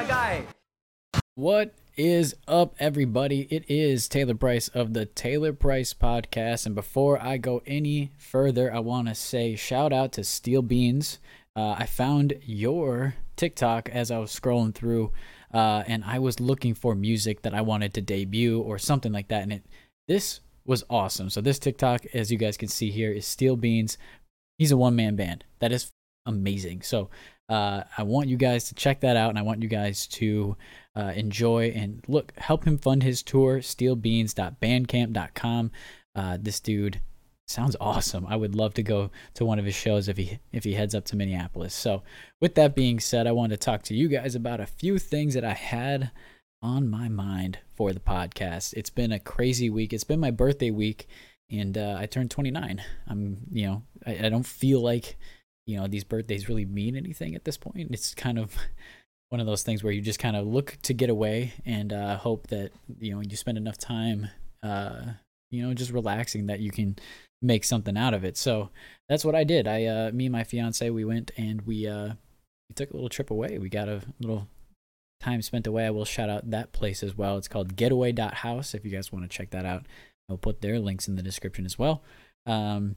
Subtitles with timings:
[0.00, 0.44] My guy.
[1.34, 3.42] What is up, everybody?
[3.50, 6.64] It is Taylor Price of the Taylor Price Podcast.
[6.64, 11.18] And before I go any further, I want to say shout out to Steel Beans.
[11.54, 15.12] Uh, I found your TikTok as I was scrolling through,
[15.52, 19.28] uh, and I was looking for music that I wanted to debut or something like
[19.28, 19.42] that.
[19.42, 19.66] And it
[20.08, 21.28] this was awesome.
[21.28, 23.98] So this TikTok, as you guys can see here, is Steel Beans.
[24.56, 25.44] He's a one man band.
[25.58, 25.90] That is
[26.24, 26.80] amazing.
[26.82, 27.10] So
[27.50, 30.56] uh, I want you guys to check that out, and I want you guys to
[30.96, 33.58] uh, enjoy and look, help him fund his tour.
[33.58, 35.72] Steelbeans.bandcamp.com.
[36.14, 37.00] Uh, this dude
[37.48, 38.24] sounds awesome.
[38.28, 40.94] I would love to go to one of his shows if he if he heads
[40.94, 41.74] up to Minneapolis.
[41.74, 42.04] So,
[42.40, 45.34] with that being said, I wanted to talk to you guys about a few things
[45.34, 46.12] that I had
[46.62, 48.74] on my mind for the podcast.
[48.74, 49.92] It's been a crazy week.
[49.92, 51.08] It's been my birthday week,
[51.50, 52.80] and uh, I turned 29.
[53.08, 55.18] I'm, you know, I, I don't feel like
[55.70, 57.90] you know these birthdays really mean anything at this point.
[57.92, 58.56] It's kind of
[59.30, 62.16] one of those things where you just kind of look to get away and uh,
[62.16, 64.28] hope that you know you spend enough time,
[64.62, 65.02] uh,
[65.50, 66.96] you know, just relaxing that you can
[67.40, 68.36] make something out of it.
[68.36, 68.70] So
[69.08, 69.66] that's what I did.
[69.66, 72.14] I, uh, me and my fiance, we went and we uh,
[72.68, 73.58] we took a little trip away.
[73.58, 74.48] We got a little
[75.20, 75.86] time spent away.
[75.86, 77.36] I will shout out that place as well.
[77.38, 78.74] It's called Getaway.house.
[78.74, 79.86] If you guys want to check that out,
[80.28, 82.02] I'll put their links in the description as well.
[82.46, 82.96] Um,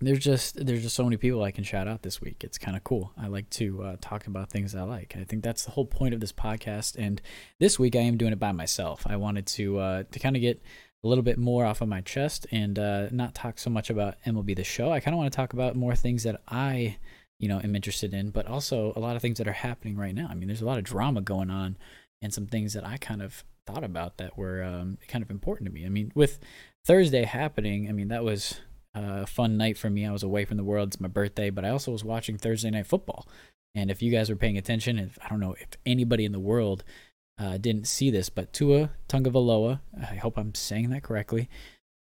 [0.00, 2.42] there's just there's just so many people I can shout out this week.
[2.42, 3.12] It's kind of cool.
[3.16, 5.14] I like to uh, talk about things I like.
[5.16, 6.96] I think that's the whole point of this podcast.
[6.98, 7.22] And
[7.60, 9.06] this week I am doing it by myself.
[9.06, 10.60] I wanted to uh, to kind of get
[11.04, 14.16] a little bit more off of my chest and uh, not talk so much about
[14.26, 14.90] MLB the show.
[14.90, 16.96] I kind of want to talk about more things that I
[17.38, 20.14] you know am interested in, but also a lot of things that are happening right
[20.14, 20.28] now.
[20.30, 21.76] I mean, there's a lot of drama going on
[22.20, 25.68] and some things that I kind of thought about that were um, kind of important
[25.68, 25.86] to me.
[25.86, 26.38] I mean, with
[26.84, 28.60] Thursday happening, I mean that was
[28.94, 30.06] a fun night for me.
[30.06, 30.88] I was away from the world.
[30.88, 33.26] It's my birthday, but I also was watching Thursday night football.
[33.74, 36.38] And if you guys were paying attention, if I don't know if anybody in the
[36.38, 36.84] world
[37.38, 41.48] uh, didn't see this, but Tua Tagovailoa, I hope I'm saying that correctly.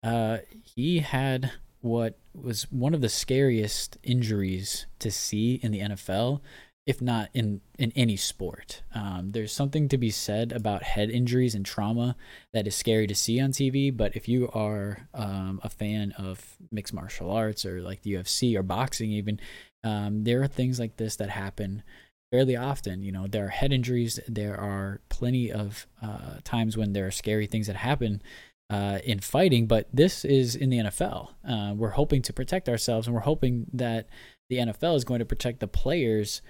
[0.04, 1.52] Uh, he had
[1.82, 6.42] what was one of the scariest injuries to see in the NFL
[6.86, 8.84] if not in in any sport.
[8.94, 12.16] Um, there's something to be said about head injuries and trauma
[12.54, 13.96] that is scary to see on TV.
[13.96, 18.58] But if you are um, a fan of mixed martial arts or like the UFC
[18.58, 19.40] or boxing, even
[19.84, 21.84] um, there are things like this that happen
[22.32, 23.02] fairly often.
[23.02, 24.20] You know, there are head injuries.
[24.28, 28.22] There are plenty of uh, times when there are scary things that happen.
[28.70, 31.30] Uh, in fighting, but this is in the NFL.
[31.48, 34.08] Uh, we're hoping to protect ourselves, and we're hoping that
[34.50, 36.42] the NFL is going to protect the players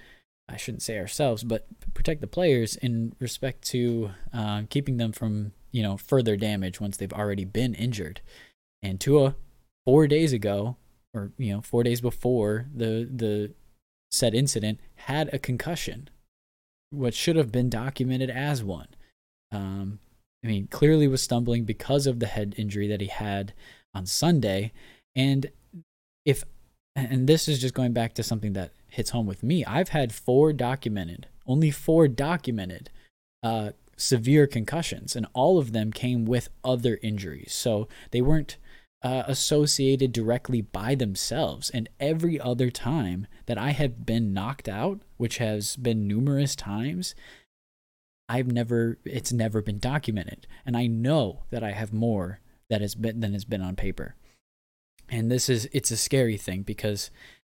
[0.48, 5.52] I shouldn't say ourselves, but protect the players in respect to uh, keeping them from
[5.72, 8.20] you know further damage once they've already been injured.
[8.82, 9.36] And Tua,
[9.86, 10.76] four days ago,
[11.14, 13.54] or you know four days before the the
[14.10, 16.10] said incident, had a concussion,
[16.90, 18.88] what should have been documented as one.
[19.50, 19.98] Um,
[20.44, 23.54] I mean, clearly was stumbling because of the head injury that he had
[23.94, 24.72] on Sunday,
[25.16, 25.50] and
[26.26, 26.44] if
[26.96, 29.64] and this is just going back to something that hits home with me.
[29.64, 32.90] I've had four documented, only four documented
[33.42, 37.52] uh, severe concussions, and all of them came with other injuries.
[37.52, 38.56] So they weren't
[39.02, 41.68] uh, associated directly by themselves.
[41.70, 47.14] And every other time that I have been knocked out, which has been numerous times,
[48.28, 50.46] I've never, it's never been documented.
[50.64, 52.40] And I know that I have more
[52.70, 54.14] that has been than has been on paper.
[55.08, 57.10] And this is, it's a scary thing because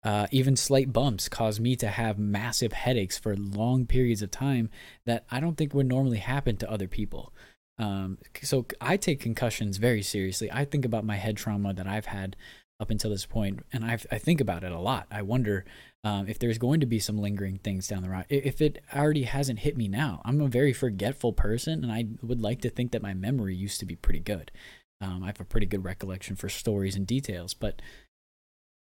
[0.04, 4.70] uh, even slight bumps cause me to have massive headaches for long periods of time
[5.06, 7.32] that I don't think would normally happen to other people.
[7.78, 10.50] Um, so I take concussions very seriously.
[10.52, 12.36] I think about my head trauma that I've had
[12.80, 15.08] up until this point, and I've, I think about it a lot.
[15.10, 15.64] I wonder
[16.04, 18.24] um, if there's going to be some lingering things down the road.
[18.28, 22.40] If it already hasn't hit me now, I'm a very forgetful person, and I would
[22.40, 24.52] like to think that my memory used to be pretty good.
[25.00, 27.80] Um, I have a pretty good recollection for stories and details, but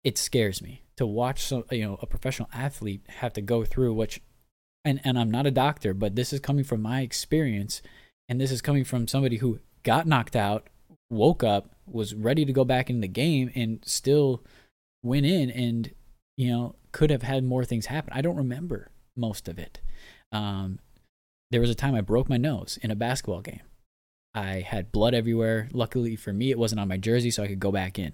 [0.06, 3.94] it scares me to watch some you know a professional athlete have to go through
[3.94, 4.22] which
[4.86, 7.82] and and I'm not a doctor but this is coming from my experience
[8.30, 10.70] and this is coming from somebody who got knocked out
[11.10, 14.44] woke up was ready to go back in the game and still
[15.04, 15.92] went in and
[16.38, 18.14] you know could have had more things happen.
[18.14, 19.82] I don't remember most of it.
[20.32, 20.80] Um
[21.52, 23.62] there was a time I broke my nose in a basketball game
[24.36, 27.60] I had blood everywhere luckily for me it wasn't on my jersey so I could
[27.60, 28.14] go back in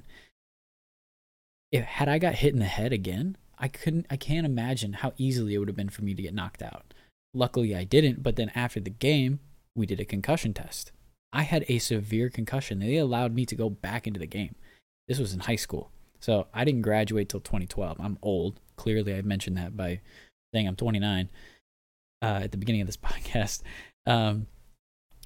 [1.71, 5.13] if had I got hit in the head again, I couldn't I can't imagine how
[5.17, 6.93] easily it would have been for me to get knocked out.
[7.33, 9.39] Luckily I didn't, but then after the game,
[9.75, 10.91] we did a concussion test.
[11.31, 12.79] I had a severe concussion.
[12.79, 14.55] They allowed me to go back into the game.
[15.07, 15.91] This was in high school.
[16.19, 17.97] So I didn't graduate till 2012.
[17.99, 18.59] I'm old.
[18.75, 20.01] Clearly I mentioned that by
[20.53, 21.29] saying I'm 29.
[22.21, 23.61] uh, at the beginning of this podcast.
[24.05, 24.47] Um,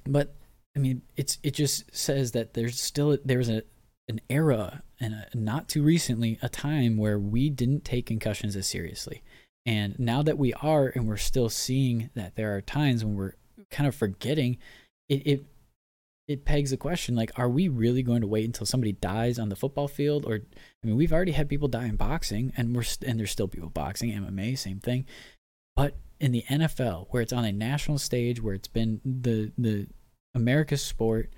[0.06, 0.34] but
[0.76, 3.62] I mean, it's it just says that there's still there's a
[4.08, 8.66] an era and a, not too recently a time where we didn't take concussions as
[8.66, 9.22] seriously.
[9.64, 13.34] And now that we are, and we're still seeing that there are times when we're
[13.70, 14.58] kind of forgetting,
[15.08, 15.44] it, it
[16.28, 19.48] it pegs the question like are we really going to wait until somebody dies on
[19.48, 22.82] the football field or i mean we've already had people die in boxing and we're
[23.06, 25.04] and there's still people boxing mma same thing
[25.76, 29.86] but in the nfl where it's on a national stage where it's been the the
[30.36, 31.30] america's sport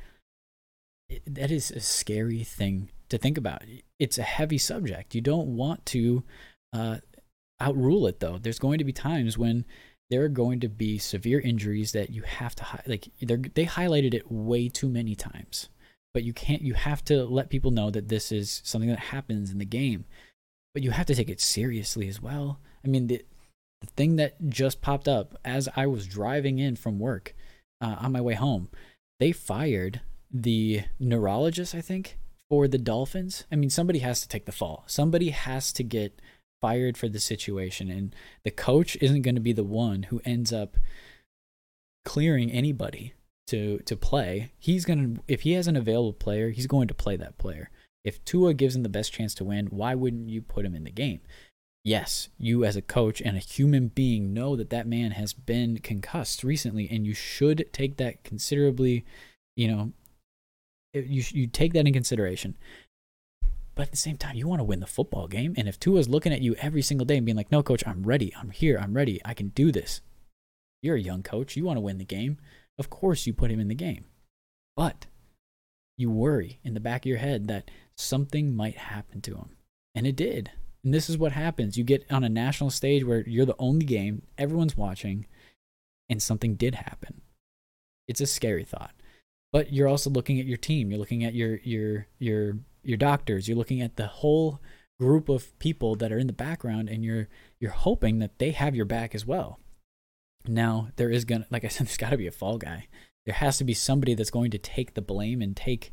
[1.09, 3.63] it, that is a scary thing to think about.
[3.99, 5.15] It's a heavy subject.
[5.15, 6.23] You don't want to
[6.73, 6.99] uh,
[7.61, 8.39] outrule it though.
[8.39, 9.65] There's going to be times when
[10.11, 14.15] there are going to be severe injuries that you have to hi- like they highlighted
[14.15, 15.69] it way too many times.
[16.15, 19.51] But you can't you have to let people know that this is something that happens
[19.51, 20.05] in the game.
[20.75, 22.61] But you have to take it seriously as well.
[22.85, 23.25] I mean the,
[23.81, 27.35] the thing that just popped up as i was driving in from work
[27.81, 28.69] uh, on my way home
[29.21, 33.45] they fired the neurologist i think for the dolphins.
[33.53, 34.85] I mean somebody has to take the fall.
[34.87, 36.21] Somebody has to get
[36.61, 40.53] fired for the situation and the coach isn't going to be the one who ends
[40.53, 40.77] up
[42.05, 43.15] clearing anybody
[43.49, 44.51] to to play.
[44.59, 47.71] He's going to if he has an available player he's going to play that player.
[48.05, 50.85] If Tua gives him the best chance to win why wouldn't you put him in
[50.85, 51.21] the game
[51.89, 55.79] yes you as a coach and a human being know that that man has been
[55.79, 59.05] concussed recently and you should take that considerably
[59.57, 59.93] you know
[60.95, 62.55] you you take that in consideration
[63.79, 65.55] but at the same time, you want to win the football game.
[65.57, 68.03] And if Tua's looking at you every single day and being like, no, coach, I'm
[68.03, 68.35] ready.
[68.37, 68.77] I'm here.
[68.77, 69.21] I'm ready.
[69.25, 70.01] I can do this.
[70.83, 71.55] You're a young coach.
[71.55, 72.39] You want to win the game.
[72.77, 74.07] Of course, you put him in the game.
[74.77, 75.07] But
[75.97, 79.51] you worry in the back of your head that something might happen to him.
[79.95, 80.51] And it did.
[80.89, 81.77] And this is what happens.
[81.77, 85.27] You get on a national stage where you're the only game, everyone's watching,
[86.09, 87.21] and something did happen.
[88.09, 88.95] It's a scary thought.
[89.53, 90.91] But you're also looking at your team.
[90.91, 94.63] You're looking at your your your your doctors, you're looking at the whole
[94.99, 97.29] group of people that are in the background and you're
[97.61, 99.61] you're hoping that they have your back as well.
[100.47, 102.89] Now, there is going to like I said there's got to be a fall guy.
[103.27, 105.93] There has to be somebody that's going to take the blame and take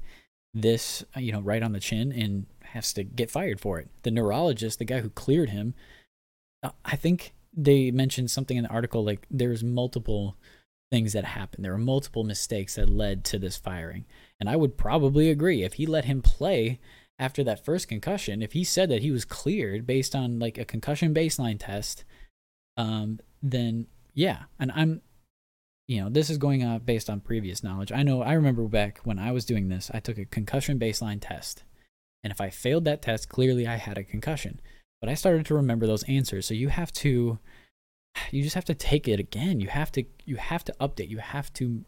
[0.53, 2.45] this, you know, right on the chin and
[2.75, 3.89] has to get fired for it.
[4.03, 5.73] The neurologist, the guy who cleared him,
[6.61, 10.35] uh, I think they mentioned something in the article like there's multiple
[10.91, 11.63] things that happened.
[11.63, 14.05] There were multiple mistakes that led to this firing.
[14.39, 16.79] And I would probably agree if he let him play
[17.17, 20.65] after that first concussion, if he said that he was cleared based on like a
[20.65, 22.03] concussion baseline test,
[22.77, 24.43] um, then yeah.
[24.59, 25.01] And I'm,
[25.87, 27.91] you know, this is going on based on previous knowledge.
[27.91, 31.19] I know I remember back when I was doing this, I took a concussion baseline
[31.21, 31.63] test.
[32.25, 34.59] And if I failed that test, clearly I had a concussion.
[34.99, 36.47] But I started to remember those answers.
[36.47, 37.37] So you have to
[38.31, 39.59] you just have to take it again.
[39.59, 41.09] You have to you have to update.
[41.09, 41.85] You have to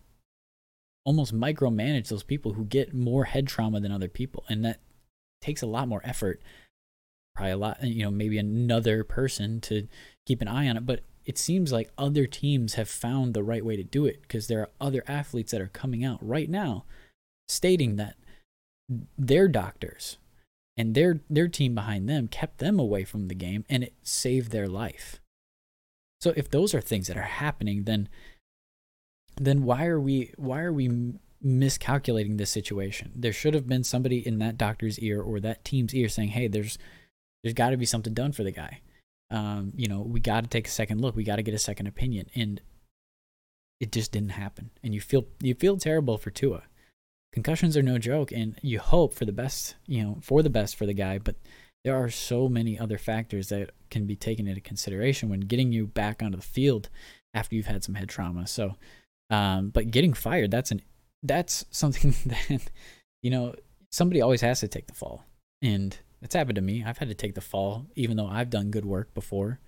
[1.07, 4.81] almost micromanage those people who get more head trauma than other people and that
[5.42, 6.42] takes a lot more effort
[7.33, 9.88] probably a lot you know maybe another person to
[10.26, 13.64] keep an eye on it but it seems like other teams have found the right
[13.64, 16.83] way to do it because there are other athletes that are coming out right now
[17.47, 18.18] stating that
[19.18, 20.18] their doctors
[20.78, 24.52] and their their team behind them kept them away from the game and it saved
[24.52, 25.19] their life
[26.22, 28.07] so if those are things that are happening then
[29.40, 33.12] then why are we why are we miscalculating this situation?
[33.16, 36.48] There should have been somebody in that doctor's ear or that team's ear saying, "Hey,
[36.48, 36.78] there's
[37.44, 38.81] there's got to be something done for the guy.
[39.30, 41.16] Um, you know, we got to take a second look.
[41.16, 42.62] We got to get a second opinion." And
[43.80, 44.72] it just didn't happen.
[44.84, 46.64] And you feel you feel terrible for Tua.
[47.37, 50.75] Concussions are no joke, and you hope for the best, you know, for the best
[50.75, 51.19] for the guy.
[51.19, 51.35] But
[51.83, 55.85] there are so many other factors that can be taken into consideration when getting you
[55.85, 56.89] back onto the field
[57.35, 58.47] after you've had some head trauma.
[58.47, 58.75] So
[59.29, 60.81] um, but getting fired, that's an
[61.21, 62.71] that's something that
[63.21, 63.53] you know
[63.91, 65.23] somebody always has to take the fall,
[65.61, 66.83] and it's happened to me.
[66.83, 69.59] I've had to take the fall, even though I've done good work before.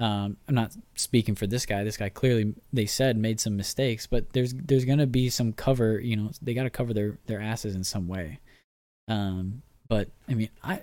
[0.00, 1.84] Um, I'm not speaking for this guy.
[1.84, 6.00] This guy clearly, they said, made some mistakes, but there's there's gonna be some cover.
[6.00, 8.40] You know, they got to cover their their asses in some way.
[9.08, 10.82] Um, but I mean, I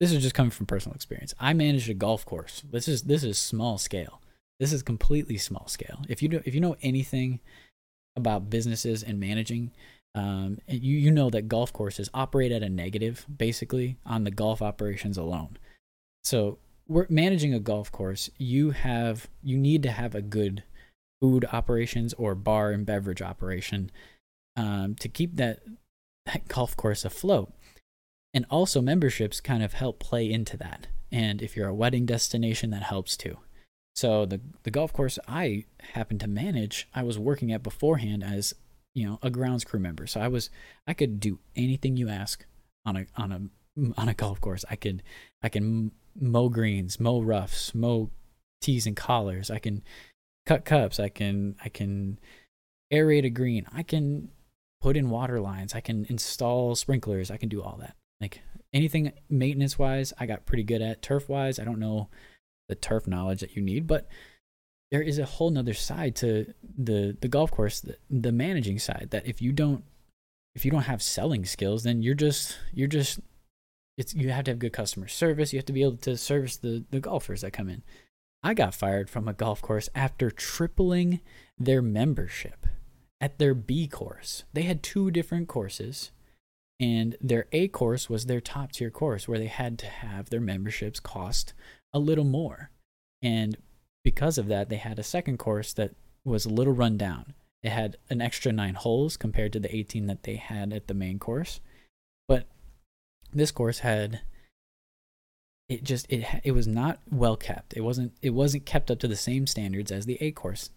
[0.00, 1.34] this is just coming from personal experience.
[1.38, 2.62] I managed a golf course.
[2.70, 4.20] This is this is small scale.
[4.60, 6.02] This is completely small scale.
[6.08, 7.40] If you do, if you know anything
[8.16, 9.72] about businesses and managing,
[10.14, 14.62] um, you you know that golf courses operate at a negative basically on the golf
[14.62, 15.56] operations alone.
[16.24, 16.58] So
[16.88, 18.30] we're managing a golf course.
[18.38, 20.64] You have you need to have a good
[21.20, 23.90] food operations or bar and beverage operation
[24.56, 25.60] um, to keep that
[26.26, 27.52] that golf course afloat.
[28.34, 30.86] And also memberships kind of help play into that.
[31.10, 33.38] And if you're a wedding destination, that helps too.
[33.94, 38.54] So the the golf course I happened to manage, I was working at beforehand as
[38.94, 40.06] you know a grounds crew member.
[40.06, 40.50] So I was
[40.86, 42.44] I could do anything you ask
[42.86, 43.40] on a on a
[43.96, 44.64] on a golf course.
[44.70, 45.02] I could
[45.42, 48.10] I can mow greens, mow roughs, mow
[48.60, 49.50] tees and collars.
[49.50, 49.82] I can
[50.46, 50.98] cut cups.
[51.00, 52.18] I can I can
[52.92, 53.66] aerate a green.
[53.72, 54.30] I can
[54.80, 55.74] put in water lines.
[55.74, 57.30] I can install sprinklers.
[57.30, 57.96] I can do all that.
[58.20, 58.40] Like
[58.72, 61.02] anything maintenance wise, I got pretty good at.
[61.02, 62.08] Turf wise, I don't know
[62.68, 64.08] the turf knowledge that you need, but
[64.90, 69.08] there is a whole nother side to the the golf course, the, the managing side.
[69.10, 69.84] That if you don't
[70.54, 73.20] if you don't have selling skills, then you're just you're just
[73.96, 75.52] it's you have to have good customer service.
[75.52, 77.82] You have to be able to service the the golfers that come in.
[78.42, 81.20] I got fired from a golf course after tripling
[81.58, 82.66] their membership
[83.20, 84.44] at their B course.
[84.52, 86.10] They had two different courses,
[86.80, 90.40] and their A course was their top tier course where they had to have their
[90.40, 91.54] memberships cost
[91.92, 92.70] a little more.
[93.22, 93.56] And
[94.02, 95.94] because of that, they had a second course that
[96.24, 97.34] was a little run down.
[97.62, 100.94] It had an extra nine holes compared to the 18 that they had at the
[100.94, 101.60] main course.
[103.32, 104.20] This course had
[105.68, 107.74] it just it it was not well kept.
[107.76, 110.70] It wasn't it wasn't kept up to the same standards as the A course.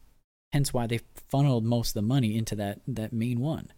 [0.54, 3.72] Hence why they funneled most of the money into that that main one.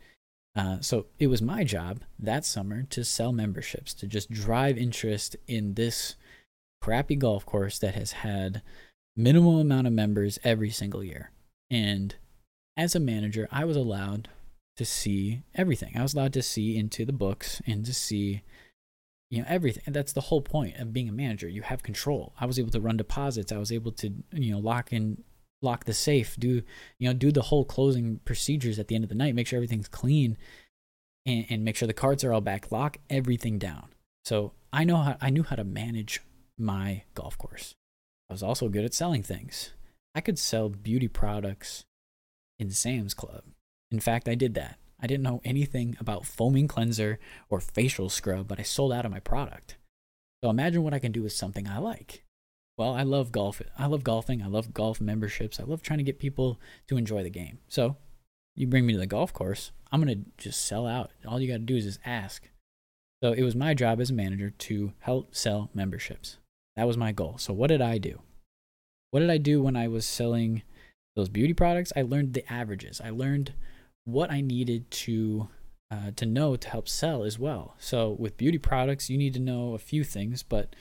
[0.55, 5.35] Uh, so it was my job that summer to sell memberships to just drive interest
[5.47, 6.15] in this
[6.81, 8.61] crappy golf course that has had
[9.15, 11.31] minimal amount of members every single year.
[11.69, 12.15] And
[12.75, 14.29] as a manager, I was allowed
[14.77, 15.97] to see everything.
[15.97, 18.41] I was allowed to see into the books and to see
[19.29, 21.47] you know everything and that's the whole point of being a manager.
[21.47, 22.33] You have control.
[22.39, 23.51] I was able to run deposits.
[23.51, 25.23] I was able to you know lock in
[25.61, 26.61] lock the safe do
[26.99, 29.57] you know do the whole closing procedures at the end of the night make sure
[29.57, 30.37] everything's clean
[31.25, 33.89] and, and make sure the cards are all back lock everything down.
[34.23, 36.21] So i know how i knew how to manage
[36.57, 37.75] my golf course.
[38.29, 39.73] I was also good at selling things.
[40.13, 41.85] I could sell beauty products
[42.59, 43.43] in sam's club.
[43.91, 48.47] In fact i did that I didn't know anything about foaming cleanser or facial scrub,
[48.47, 49.77] but I sold out of my product.
[50.43, 52.23] So imagine what I can do with something I like.
[52.77, 53.61] Well, I love golf.
[53.77, 54.41] I love golfing.
[54.41, 55.59] I love golf memberships.
[55.59, 57.59] I love trying to get people to enjoy the game.
[57.67, 57.97] So
[58.55, 61.11] you bring me to the golf course, I'm going to just sell out.
[61.27, 62.49] All you got to do is just ask.
[63.23, 66.37] So it was my job as a manager to help sell memberships.
[66.75, 67.37] That was my goal.
[67.39, 68.21] So what did I do?
[69.09, 70.61] What did I do when I was selling
[71.15, 71.93] those beauty products?
[71.95, 73.01] I learned the averages.
[73.03, 73.53] I learned
[74.07, 75.49] what I needed to
[75.91, 77.75] uh, to know to help sell as well.
[77.77, 80.75] So with beauty products, you need to know a few things, but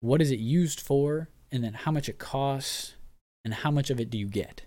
[0.00, 2.94] what is it used for, and then how much it costs,
[3.44, 4.62] and how much of it do you get?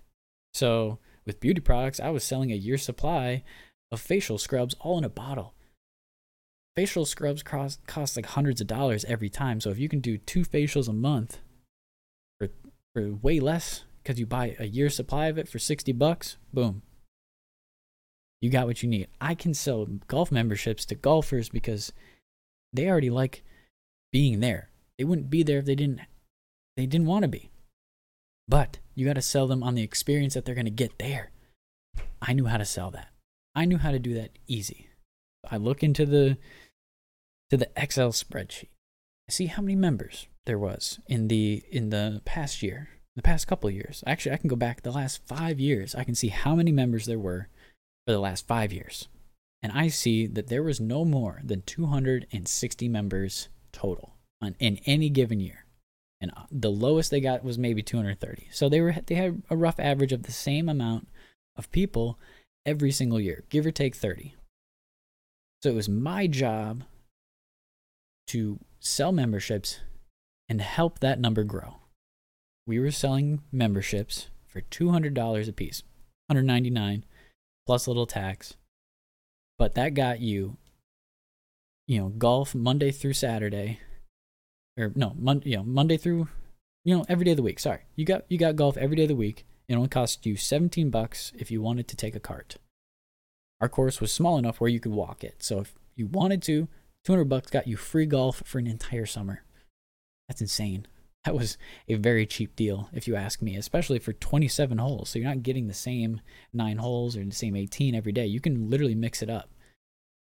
[0.54, 3.44] So with beauty products, I was selling a year's supply
[3.92, 5.54] of facial scrubs all in a bottle.
[6.76, 9.60] Facial scrubs cost, cost like hundreds of dollars every time.
[9.60, 11.38] So if you can do two facials a month
[12.38, 12.48] for,
[12.94, 16.82] for way less because you buy a year's supply of it for 60 bucks, boom,
[18.40, 19.08] you got what you need.
[19.20, 21.92] I can sell golf memberships to golfers because
[22.72, 23.42] they already like
[24.12, 24.70] being there.
[24.96, 26.00] They wouldn't be there if they didn't
[26.76, 27.50] they didn't want to be.
[28.46, 31.30] But you got to sell them on the experience that they're going to get there.
[32.22, 33.08] I knew how to sell that.
[33.54, 34.88] I knew how to do that easy.
[35.50, 36.38] I look into the
[37.50, 38.68] to the Excel spreadsheet.
[39.28, 43.46] I see how many members there was in the in the past year, the past
[43.46, 44.02] couple years.
[44.06, 45.94] Actually, I can go back the last 5 years.
[45.94, 47.48] I can see how many members there were
[48.08, 49.06] for the last five years.
[49.62, 55.10] And I see that there was no more than 260 members total on, in any
[55.10, 55.66] given year.
[56.18, 58.48] And uh, the lowest they got was maybe 230.
[58.50, 61.06] So they were they had a rough average of the same amount
[61.54, 62.18] of people
[62.64, 64.34] every single year, give or take 30.
[65.62, 66.84] So it was my job
[68.28, 69.80] to sell memberships
[70.48, 71.76] and help that number grow.
[72.66, 75.82] We were selling memberships for $200 a piece,
[76.28, 77.04] 199
[77.68, 78.56] plus a little tax.
[79.58, 80.56] But that got you,
[81.86, 83.80] you know, golf Monday through Saturday,
[84.78, 86.28] or no, Mon- you know, Monday through,
[86.86, 87.60] you know, every day of the week.
[87.60, 89.44] Sorry, you got you got golf every day of the week.
[89.68, 92.56] It only cost you 17 bucks if you wanted to take a cart.
[93.60, 95.42] Our course was small enough where you could walk it.
[95.42, 96.68] So if you wanted to,
[97.04, 99.42] 200 bucks got you free golf for an entire summer.
[100.26, 100.86] That's insane
[101.28, 101.58] that was
[101.88, 105.10] a very cheap deal, if you ask me, especially for 27 holes.
[105.10, 106.22] So you're not getting the same
[106.54, 108.24] nine holes or the same 18 every day.
[108.24, 109.50] You can literally mix it up.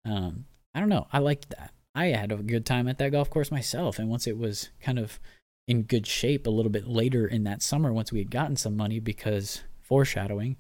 [0.04, 1.06] Um, I don't know.
[1.14, 1.74] I liked that.
[1.94, 4.00] I had a good time at that golf course myself.
[4.00, 5.20] And once it was kind of
[5.68, 8.76] in good shape a little bit later in that summer, once we had gotten some
[8.76, 10.58] money because foreshadowing,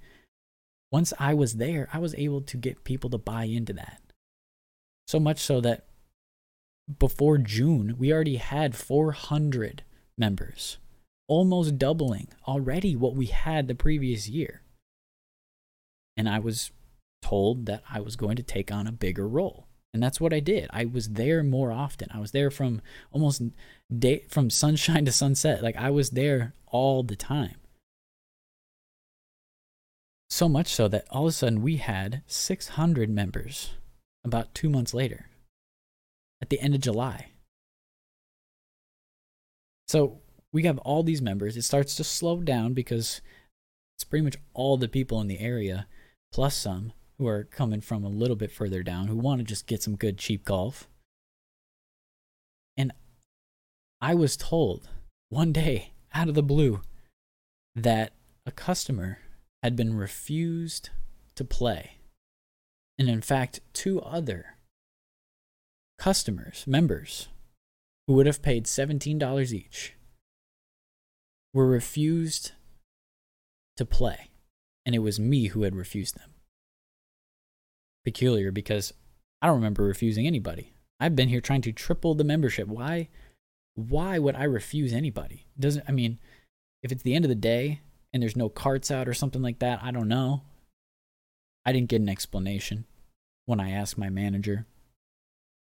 [0.91, 3.99] once I was there, I was able to get people to buy into that.
[5.07, 5.87] So much so that
[6.99, 9.81] before June, we already had 400
[10.19, 10.77] members
[11.29, 14.63] almost doubling already what we had the previous year.
[16.17, 16.71] And I was
[17.21, 19.67] told that I was going to take on a bigger role.
[19.93, 20.69] And that's what I did.
[20.71, 22.09] I was there more often.
[22.11, 23.41] I was there from almost
[23.95, 25.63] day from sunshine to sunset.
[25.63, 27.55] Like I was there all the time.
[30.29, 33.71] So much so that all of a sudden we had 600 members
[34.23, 35.27] about 2 months later
[36.41, 37.31] at the end of July.
[39.89, 40.19] So
[40.53, 41.57] we have all these members.
[41.57, 43.21] It starts to slow down because
[43.97, 45.87] it's pretty much all the people in the area,
[46.31, 49.65] plus some who are coming from a little bit further down who want to just
[49.65, 50.87] get some good cheap golf.
[52.77, 52.91] And
[53.99, 54.89] I was told
[55.29, 56.81] one day out of the blue
[57.75, 58.13] that
[58.45, 59.17] a customer
[59.63, 60.91] had been refused
[61.33, 61.93] to play.
[62.99, 64.57] And in fact, two other
[65.97, 67.27] customers, members,
[68.09, 69.93] who would have paid $17 each,
[71.53, 72.53] were refused
[73.77, 74.31] to play.
[74.83, 76.31] And it was me who had refused them.
[78.03, 78.95] Peculiar because
[79.43, 80.73] I don't remember refusing anybody.
[80.99, 82.67] I've been here trying to triple the membership.
[82.67, 83.09] Why
[83.75, 85.45] why would I refuse anybody?
[85.59, 86.17] Doesn't I mean,
[86.81, 89.59] if it's the end of the day and there's no carts out or something like
[89.59, 90.41] that, I don't know.
[91.63, 92.85] I didn't get an explanation
[93.45, 94.65] when I asked my manager.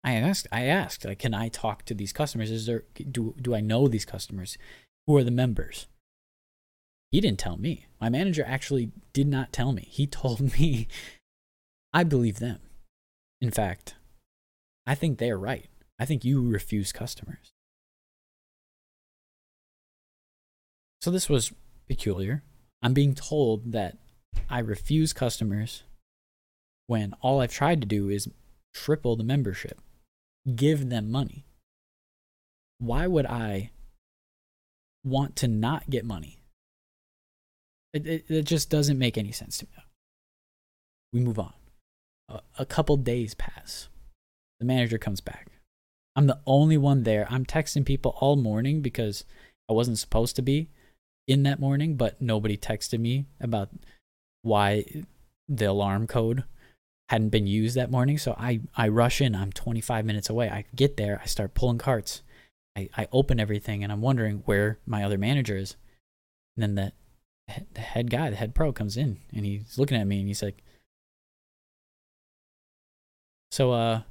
[0.09, 2.51] I asked I asked, like, can I talk to these customers?
[2.51, 4.57] Is there do do I know these customers?
[5.07, 5.87] Who are the members?
[7.11, 7.87] He didn't tell me.
[8.01, 9.87] My manager actually did not tell me.
[9.91, 10.89] He told me
[11.93, 12.61] I believe them.
[13.41, 13.97] In fact,
[14.87, 15.69] I think they're right.
[15.99, 17.53] I think you refuse customers.
[21.03, 21.53] So this was
[21.87, 22.43] peculiar.
[22.83, 23.99] I'm being told that
[24.49, 25.83] I refuse customers
[26.87, 28.29] when all I've tried to do is
[28.75, 29.81] triple the membership,
[30.55, 31.45] give them money.
[32.79, 33.71] Why would I
[35.05, 36.39] want to not get money?
[37.93, 39.83] It, it, it just doesn't make any sense to me.
[41.13, 41.55] We move on.
[42.29, 43.89] A, a couple days pass.
[44.61, 45.49] The manager comes back.
[46.15, 47.27] I'm the only one there.
[47.31, 49.25] I'm texting people all morning because
[49.69, 50.69] I wasn't supposed to be
[51.27, 53.71] in that morning, but nobody texted me about
[54.43, 54.85] why
[55.49, 56.45] the alarm code
[57.09, 58.19] hadn't been used that morning.
[58.19, 59.35] So I, I rush in.
[59.35, 60.49] I'm 25 minutes away.
[60.49, 61.21] I get there.
[61.23, 62.23] I start pulling carts.
[62.77, 65.77] I, I open everything and I'm wondering where my other manager is.
[66.57, 66.93] And then the,
[67.75, 70.43] the head guy, the head pro comes in and he's looking at me and he's
[70.43, 70.63] like,
[73.51, 74.03] So, uh,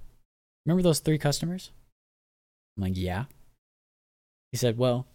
[0.66, 1.72] remember those three customers?
[2.76, 3.26] I'm like, Yeah.
[4.52, 5.06] He said, Well,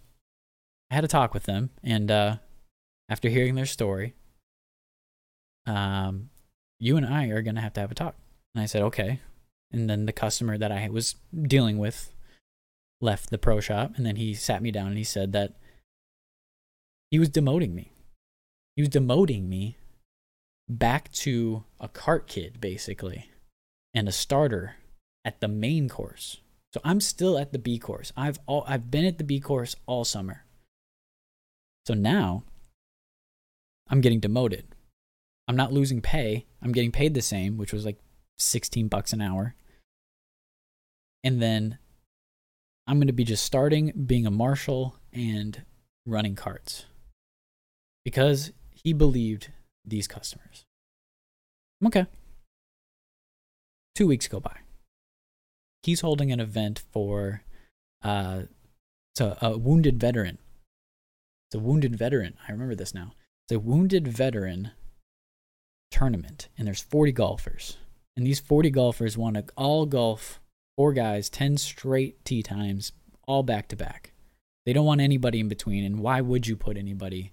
[0.90, 2.36] I had a talk with them, and uh,
[3.08, 4.14] after hearing their story,
[5.64, 6.28] um,
[6.82, 8.16] you and I are going to have to have a talk.
[8.56, 9.20] And I said, okay.
[9.70, 12.12] And then the customer that I was dealing with
[13.00, 15.54] left the pro shop, and then he sat me down and he said that
[17.12, 17.92] he was demoting me.
[18.74, 19.76] He was demoting me
[20.68, 23.30] back to a cart kid, basically,
[23.94, 24.74] and a starter
[25.24, 26.38] at the main course.
[26.74, 28.12] So I'm still at the B course.
[28.16, 30.46] I've all I've been at the B course all summer.
[31.86, 32.42] So now
[33.88, 34.71] I'm getting demoted.
[35.48, 36.46] I'm not losing pay.
[36.62, 37.98] I'm getting paid the same, which was like
[38.38, 39.54] 16 bucks an hour.
[41.24, 41.78] And then
[42.86, 45.64] I'm going to be just starting being a marshal and
[46.06, 46.86] running carts
[48.04, 49.50] because he believed
[49.84, 50.64] these customers.
[51.84, 52.06] Okay.
[53.94, 54.56] Two weeks go by.
[55.82, 57.42] He's holding an event for
[58.02, 58.42] uh,
[59.14, 60.38] so a wounded veteran
[61.52, 62.38] it's a wounded veteran.
[62.48, 63.12] I remember this now.
[63.44, 64.70] It's a wounded veteran
[65.92, 67.76] tournament, and there's 40 golfers.
[68.16, 70.40] And these 40 golfers want to all golf,
[70.76, 72.92] four guys, 10 straight tee times,
[73.26, 74.12] all back to back.
[74.66, 75.84] They don't want anybody in between.
[75.84, 77.32] And why would you put anybody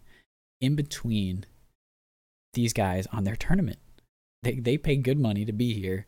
[0.62, 1.46] in between
[2.54, 3.80] these guys on their tournament?
[4.44, 6.08] They, they pay good money to be here.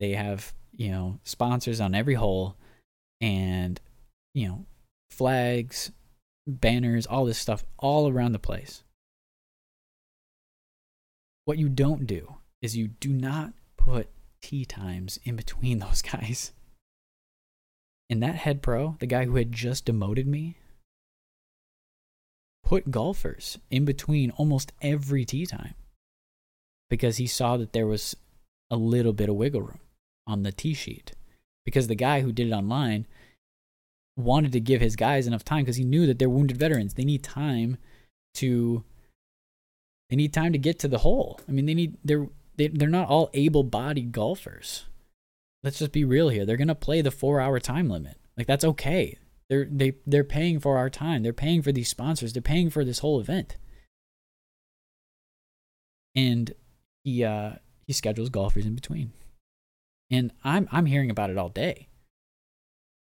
[0.00, 2.56] They have, you know, sponsors on every hole
[3.20, 3.80] and,
[4.34, 4.66] you know,
[5.10, 5.90] flags,
[6.46, 8.84] banners, all this stuff all around the place.
[11.44, 14.08] What you don't do is you do not put
[14.42, 16.52] tee times in between those guys.
[18.08, 20.56] And that head pro, the guy who had just demoted me,
[22.64, 25.74] put golfers in between almost every tee time
[26.88, 28.16] because he saw that there was
[28.70, 29.80] a little bit of wiggle room
[30.26, 31.12] on the tee sheet.
[31.64, 33.06] Because the guy who did it online
[34.16, 36.94] wanted to give his guys enough time because he knew that they're wounded veterans.
[36.94, 37.78] They need time
[38.34, 38.84] to
[40.10, 41.40] they need time to get to the hole.
[41.48, 44.84] I mean, they need they're they, they're not all able-bodied golfers.
[45.62, 46.44] Let's just be real here.
[46.44, 48.18] They're to play the 4-hour time limit.
[48.36, 49.16] Like that's okay.
[49.48, 51.22] They're they they're paying for our time.
[51.22, 52.32] They're paying for these sponsors.
[52.32, 53.56] They're paying for this whole event.
[56.14, 56.52] And
[57.04, 57.54] he uh
[57.86, 59.12] he schedules golfers in between.
[60.10, 61.88] And I'm I'm hearing about it all day.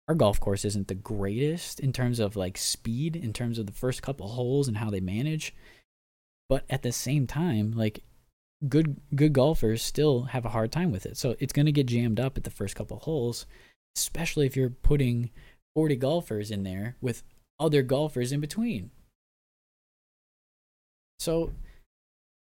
[0.07, 3.73] Our golf course isn't the greatest in terms of like speed, in terms of the
[3.73, 5.53] first couple holes and how they manage.
[6.49, 8.03] But at the same time, like
[8.67, 11.17] good good golfers still have a hard time with it.
[11.17, 13.45] So it's going to get jammed up at the first couple holes,
[13.95, 15.29] especially if you're putting
[15.75, 17.23] 40 golfers in there with
[17.59, 18.91] other golfers in between.
[21.19, 21.51] So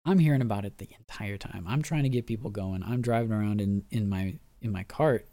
[0.05, 1.65] I'm hearing about it the entire time.
[1.67, 2.83] I'm trying to get people going.
[2.83, 5.27] I'm driving around in, in my in my cart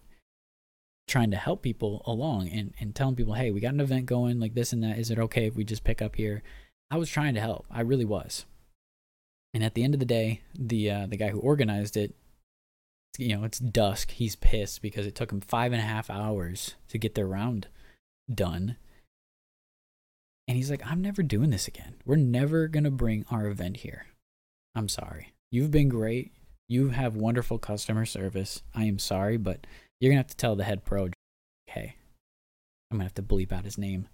[1.07, 4.39] trying to help people along and, and telling people, hey, we got an event going
[4.39, 4.97] like this and that.
[4.97, 6.41] Is it okay if we just pick up here?
[6.89, 7.65] I was trying to help.
[7.69, 8.45] I really was.
[9.53, 12.15] And at the end of the day, the uh, the guy who organized it,
[13.17, 14.11] you know, it's dusk.
[14.11, 17.67] He's pissed because it took him five and a half hours to get their round
[18.33, 18.77] done.
[20.47, 21.95] And he's like, I'm never doing this again.
[22.05, 24.07] We're never going to bring our event here.
[24.75, 25.33] I'm sorry.
[25.51, 26.33] You've been great.
[26.67, 28.63] You have wonderful customer service.
[28.73, 29.65] I am sorry, but
[29.99, 31.09] you're going to have to tell the head pro,
[31.67, 31.95] hey,
[32.89, 34.07] I'm going to have to bleep out his name.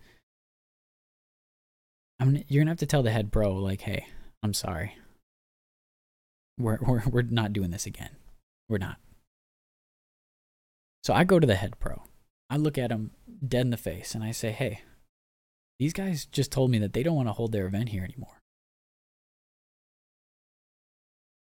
[2.20, 4.06] I'm, you're going to have to tell the head pro, like, hey,
[4.44, 4.98] I'm sorry.
[6.60, 8.12] We're, we're, we're not doing this again.
[8.68, 8.98] We're not.
[11.04, 12.04] So I go to the head pro.
[12.50, 13.12] I look at him
[13.48, 14.82] dead in the face and I say, hey,
[15.80, 18.42] these guys just told me that they don't want to hold their event here anymore.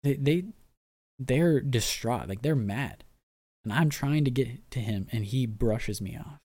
[0.02, 0.44] They they
[1.18, 3.04] they're distraught, like they're mad.
[3.62, 6.38] And I'm trying to get to him and he brushes me off.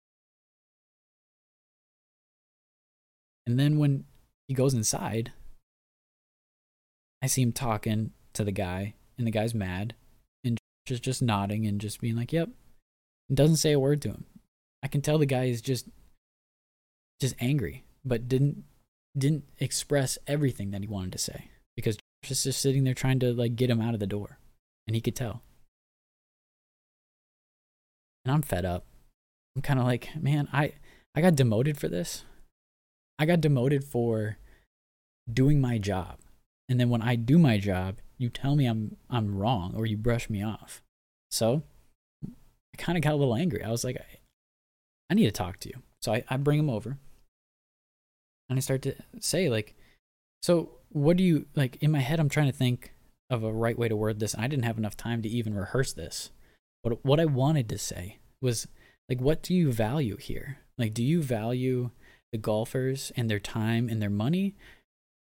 [3.46, 4.06] And then when
[4.48, 5.34] he goes inside,
[7.22, 9.96] I see him talking to the guy and the guy's mad
[10.44, 12.50] and just just nodding and just being like, "Yep."
[13.30, 14.26] And doesn't say a word to him.
[14.82, 15.88] I can tell the guy is just
[17.20, 18.64] just angry, but didn't
[19.18, 23.20] didn't express everything that he wanted to say because Josh is just sitting there trying
[23.20, 24.40] to like get him out of the door,
[24.88, 25.42] and he could tell.
[28.26, 28.86] And I'm fed up.
[29.56, 30.74] I'm kind of like, man, I
[31.16, 32.24] I got demoted for this.
[33.18, 34.38] I got demoted for
[35.32, 36.20] doing my job.
[36.70, 39.98] And then when I do my job, you tell me I'm I'm wrong or you
[39.98, 40.84] brush me off.
[41.32, 41.64] So
[42.24, 43.64] I kind of got a little angry.
[43.64, 44.20] I was like, I
[45.10, 45.82] I need to talk to you.
[46.02, 46.98] So I, I bring him over
[48.50, 49.76] and I start to say, like,
[50.42, 52.20] so what do you like in my head?
[52.20, 52.94] I'm trying to think
[53.30, 54.36] of a right way to word this.
[54.38, 56.32] I didn't have enough time to even rehearse this.
[56.84, 58.68] But what I wanted to say was,
[59.10, 60.60] like, what do you value here?
[60.78, 61.92] Like, do you value
[62.32, 64.56] the golfers and their time and their money?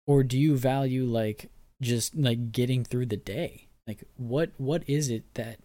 [0.08, 1.50] Or do you value, like,
[1.86, 3.68] just like getting through the day?
[3.88, 5.60] Like, what what is it that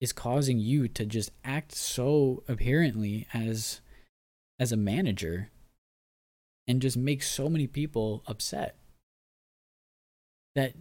[0.00, 3.80] is causing you to just act so apparently as
[4.58, 5.50] as a manager
[6.68, 8.76] and just make so many people upset
[10.54, 10.74] that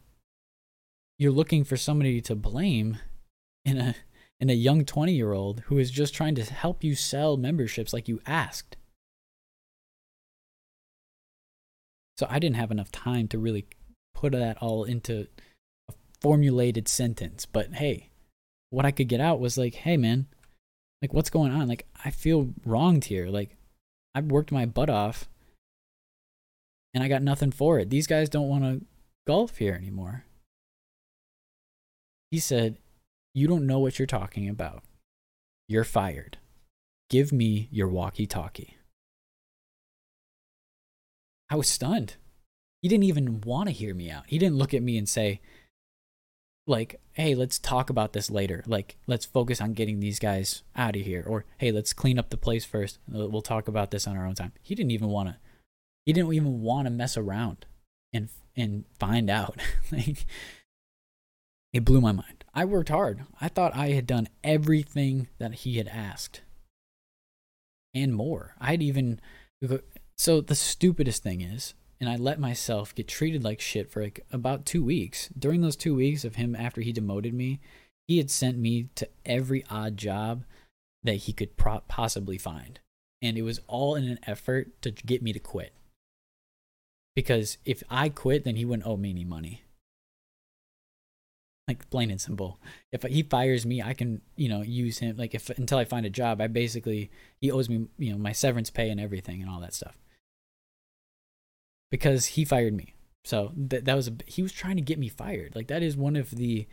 [1.17, 2.97] you're looking for somebody to blame
[3.63, 3.95] in a
[4.39, 7.93] in a young 20 year old who is just trying to help you sell memberships
[7.93, 8.75] like you asked
[12.17, 13.65] so i didn't have enough time to really
[14.15, 15.27] put that all into
[15.87, 18.09] a formulated sentence but hey
[18.75, 20.27] what I could get out was like, hey man,
[21.01, 21.67] like what's going on?
[21.69, 23.27] Like I feel wronged here.
[23.27, 23.55] Like
[24.13, 25.29] I've worked my butt off
[26.93, 27.89] and I got nothing for it.
[27.89, 28.85] These guys don't want to
[29.25, 30.25] golf here anymore.
[32.31, 32.79] He said,
[33.33, 34.83] You don't know what you're talking about.
[35.69, 36.37] You're fired.
[37.09, 38.75] Give me your walkie talkie.
[41.49, 42.15] I was stunned.
[42.85, 44.25] He didn't even want to hear me out.
[44.27, 45.41] He didn't look at me and say,
[46.67, 48.63] like, hey, let's talk about this later.
[48.67, 51.25] Like, let's focus on getting these guys out of here.
[51.27, 52.99] Or, hey, let's clean up the place first.
[53.11, 54.51] Uh, we'll talk about this on our own time.
[54.61, 55.37] He didn't even want to.
[56.05, 57.65] He didn't even want to mess around
[58.13, 59.59] and and find out.
[59.91, 60.27] like,
[61.73, 62.45] it blew my mind.
[62.53, 63.21] I worked hard.
[63.41, 66.41] I thought I had done everything that he had asked,
[67.95, 68.53] and more.
[68.61, 69.19] I'd even.
[70.15, 74.25] So the stupidest thing is, and I let myself get treated like shit for like
[74.31, 75.29] about two weeks.
[75.37, 77.59] During those two weeks of him after he demoted me,
[78.07, 80.43] he had sent me to every odd job
[81.03, 82.79] that he could pro- possibly find.
[83.21, 85.73] And it was all in an effort to get me to quit.
[87.15, 89.63] Because if I quit, then he wouldn't owe me any money.
[91.67, 92.59] Like plain and simple.
[92.91, 95.15] If he fires me, I can, you know, use him.
[95.17, 98.33] Like if until I find a job, I basically he owes me, you know, my
[98.33, 99.95] severance pay and everything and all that stuff
[101.91, 102.93] because he fired me.
[103.23, 105.55] So that that was a, he was trying to get me fired.
[105.55, 106.67] Like that is one of the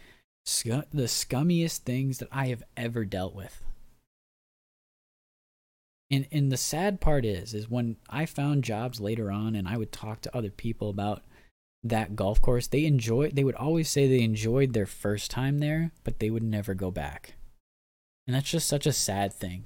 [0.45, 3.65] the scummiest things that I have ever dealt with.
[6.11, 9.79] And and the sad part is is when I found jobs later on and I
[9.79, 11.23] would talk to other people about
[11.85, 15.93] that golf course, they enjoy they would always say they enjoyed their first time there,
[16.05, 17.35] but they would never go back.
[18.27, 19.65] And that's just such a sad thing.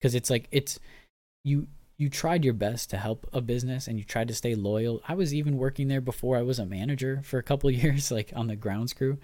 [0.00, 0.80] Cuz it's like it's
[1.44, 1.68] you
[2.02, 5.00] you tried your best to help a business and you tried to stay loyal.
[5.06, 8.32] I was even working there before I was a manager for a couple years like
[8.34, 9.18] on the grounds crew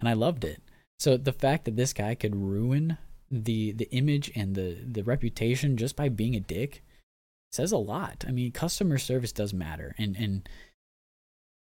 [0.00, 0.62] and I loved it.
[0.98, 2.96] So the fact that this guy could ruin
[3.30, 6.82] the the image and the the reputation just by being a dick
[7.52, 8.24] says a lot.
[8.26, 10.48] I mean, customer service does matter, and and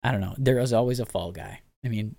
[0.03, 0.35] I don't know.
[0.37, 1.61] There is always a fall guy.
[1.83, 2.15] I mean,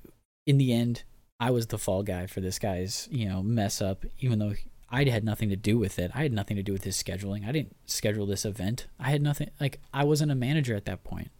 [0.46, 1.04] in the end,
[1.38, 4.54] I was the fall guy for this guy's you know mess up, even though
[4.94, 6.12] I had nothing to do with it.
[6.14, 7.44] I had nothing to do with his scheduling.
[7.44, 8.86] I didn't schedule this event.
[8.96, 9.50] I had nothing.
[9.60, 11.32] Like I wasn't a manager at that point.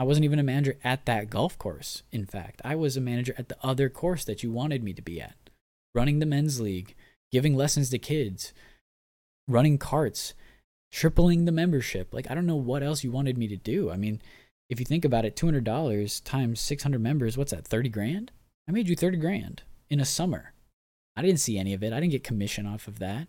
[0.00, 2.02] I wasn't even a manager at that golf course.
[2.10, 5.02] In fact, I was a manager at the other course that you wanted me to
[5.02, 5.36] be at
[5.94, 6.96] running the men's league,
[7.30, 8.52] giving lessons to kids,
[9.46, 10.34] running carts,
[10.90, 12.12] tripling the membership.
[12.12, 13.92] Like, I don't know what else you wanted me to do.
[13.92, 14.20] I mean,
[14.68, 18.32] if you think about it, $200 times 600 members, what's that, 30 grand?
[18.68, 20.53] I made you 30 grand in a summer.
[21.16, 21.92] I didn't see any of it.
[21.92, 23.28] I didn't get commission off of that.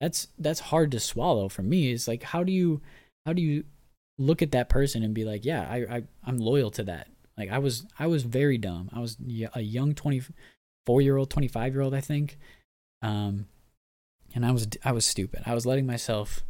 [0.00, 1.90] That's that's hard to swallow for me.
[1.90, 2.80] Is like how do you
[3.24, 3.64] how do you
[4.18, 7.08] look at that person and be like, yeah, I, I I'm loyal to that.
[7.36, 8.90] Like I was I was very dumb.
[8.92, 9.16] I was
[9.54, 12.38] a young 24 year old, 25 year old, I think.
[13.02, 13.46] Um,
[14.34, 15.42] and I was, I was stupid.
[15.46, 16.44] I was letting myself,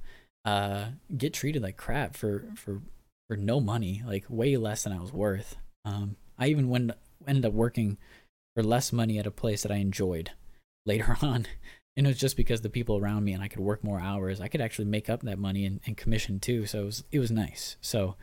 [0.45, 2.81] uh, get treated like crap for, for,
[3.29, 5.57] for no money, like way less than I was worth.
[5.85, 6.93] Um, I even went,
[7.27, 7.99] ended up working
[8.55, 10.31] for less money at a place that I enjoyed
[10.87, 11.47] later on.
[11.97, 14.41] And it was just because the people around me and I could work more hours.
[14.41, 16.67] I could actually make up that money and, and commission too.
[16.67, 17.77] So it was, it was nice.
[17.81, 18.17] So,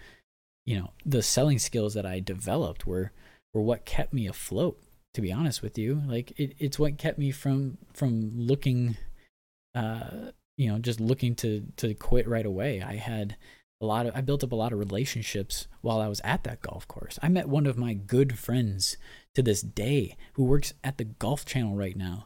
[0.66, 3.12] you know, the selling skills that I developed were,
[3.54, 4.80] were what kept me afloat
[5.14, 8.98] to be honest with you like it, it's what kept me from from looking
[9.76, 13.36] uh you know just looking to to quit right away i had
[13.82, 16.62] a lot of i built up a lot of relationships while i was at that
[16.62, 18.98] golf course i met one of my good friends
[19.36, 22.26] to this day who works at the golf channel right now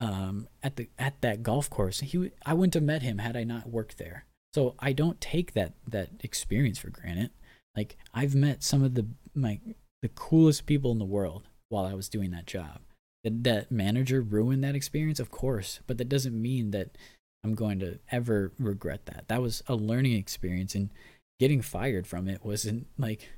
[0.00, 3.44] um at the at that golf course he i wouldn't have met him had i
[3.44, 7.30] not worked there so i don't take that that experience for granted
[7.76, 9.60] like i've met some of the my
[10.02, 12.80] the coolest people in the world while I was doing that job.
[13.24, 15.20] Did that manager ruin that experience?
[15.20, 16.96] Of course, but that doesn't mean that
[17.44, 19.28] I'm going to ever regret that.
[19.28, 20.90] That was a learning experience, and
[21.38, 23.30] getting fired from it wasn't like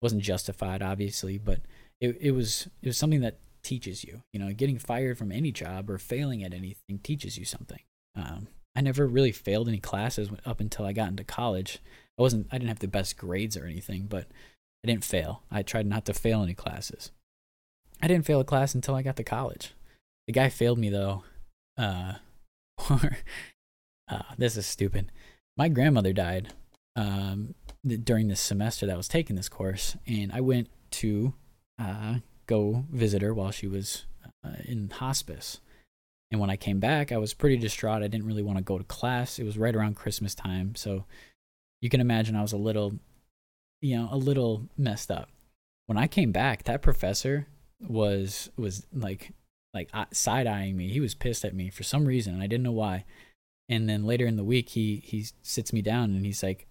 [0.00, 1.60] wasn't justified, obviously, but
[2.00, 4.22] it it was it was something that teaches you.
[4.32, 7.80] You know, getting fired from any job or failing at anything teaches you something.
[8.14, 11.80] Um, I never really failed any classes up until I got into college.
[12.18, 14.26] I wasn't I didn't have the best grades or anything, but
[14.84, 15.42] I didn't fail.
[15.50, 17.10] I tried not to fail any classes.
[18.00, 19.72] I didn't fail a class until I got to college.
[20.26, 21.24] The guy failed me though.
[21.76, 22.14] Uh,
[24.08, 25.12] uh, this is stupid.
[25.56, 26.52] My grandmother died
[26.96, 31.34] um, during this semester that I was taking this course, and I went to
[31.78, 34.04] uh, go visit her while she was
[34.44, 35.60] uh, in hospice.
[36.30, 38.02] And when I came back, I was pretty distraught.
[38.02, 39.38] I didn't really want to go to class.
[39.38, 41.04] It was right around Christmas time, so
[41.82, 42.94] you can imagine I was a little,
[43.82, 45.28] you know, a little messed up.
[45.86, 47.48] When I came back, that professor
[47.80, 49.32] was was like
[49.74, 50.88] like side eyeing me.
[50.88, 53.04] He was pissed at me for some reason, and I didn't know why.
[53.68, 56.66] And then later in the week, he he sits me down and he's like,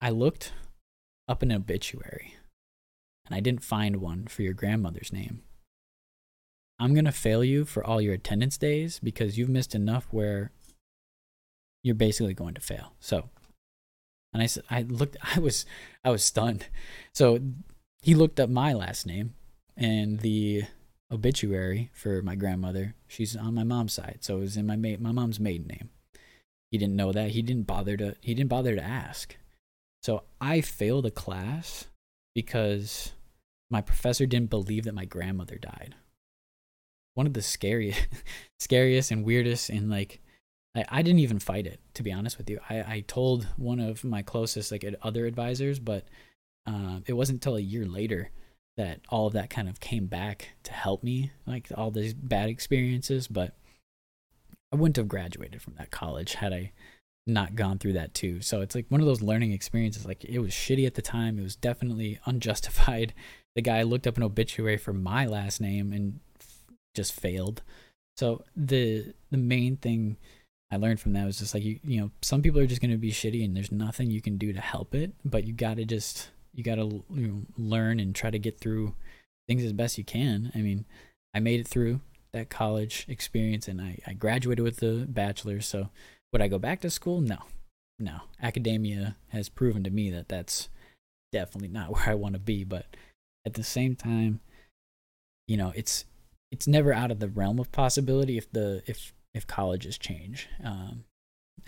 [0.00, 0.52] "I looked
[1.28, 2.34] up an obituary,
[3.30, 5.42] and I didn't find one for your grandmother's name.
[6.80, 10.50] I'm gonna fail you for all your attendance days because you've missed enough where
[11.82, 13.30] you're basically going to fail." So,
[14.32, 15.64] and I said, I looked, I was
[16.04, 16.66] I was stunned.
[17.14, 17.38] So
[18.02, 19.34] he looked up my last name
[19.76, 20.64] and the
[21.12, 24.96] obituary for my grandmother, she's on my mom's side, so it was in my ma-
[24.98, 25.90] my mom's maiden name.
[26.70, 27.30] He didn't know that.
[27.30, 29.36] He didn't bother to he didn't bother to ask.
[30.02, 31.86] So I failed a class
[32.34, 33.12] because
[33.70, 35.94] my professor didn't believe that my grandmother died.
[37.14, 38.06] One of the scariest
[38.58, 40.20] scariest and weirdest and like
[40.74, 42.60] I, I didn't even fight it, to be honest with you.
[42.68, 46.06] I, I told one of my closest like other advisors, but
[46.66, 48.30] uh, it wasn't until a year later
[48.76, 52.48] that all of that kind of came back to help me, like all these bad
[52.48, 53.26] experiences.
[53.26, 53.56] But
[54.72, 56.72] I wouldn't have graduated from that college had I
[57.26, 58.40] not gone through that too.
[58.40, 60.06] So it's like one of those learning experiences.
[60.06, 61.38] Like it was shitty at the time.
[61.38, 63.12] It was definitely unjustified.
[63.56, 66.20] The guy looked up an obituary for my last name and
[66.94, 67.62] just failed.
[68.16, 70.16] So the the main thing
[70.70, 72.90] I learned from that was just like you you know some people are just going
[72.90, 75.76] to be shitty and there's nothing you can do to help it, but you got
[75.76, 78.94] to just you got to you know, learn and try to get through
[79.48, 80.50] things as best you can.
[80.54, 80.84] I mean,
[81.34, 82.00] I made it through
[82.32, 85.66] that college experience and I, I graduated with a bachelor's.
[85.66, 85.90] So
[86.32, 87.20] Would I go back to school?
[87.20, 87.38] No,
[87.98, 88.20] no.
[88.42, 90.68] Academia has proven to me that that's
[91.32, 92.64] definitely not where I want to be.
[92.64, 92.86] But
[93.46, 94.40] at the same time,
[95.46, 96.04] you know, it's
[96.50, 100.48] it's never out of the realm of possibility if the if if colleges change.
[100.62, 101.04] Um,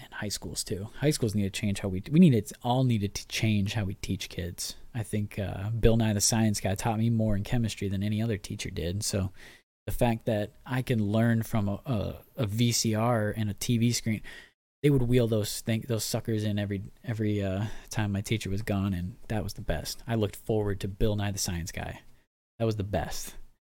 [0.02, 0.88] and high schools too.
[1.00, 3.84] High schools need to change how we we need it all needed to change how
[3.84, 4.74] we teach kids.
[4.94, 8.22] I think uh, Bill Nye the Science Guy taught me more in chemistry than any
[8.22, 9.02] other teacher did.
[9.02, 9.32] So
[9.86, 14.22] the fact that I can learn from a, a, a VCR and a TV screen,
[14.82, 18.62] they would wheel those thing, those suckers in every every uh, time my teacher was
[18.62, 20.02] gone, and that was the best.
[20.06, 22.00] I looked forward to Bill Nye the Science Guy.
[22.58, 23.34] That was the best.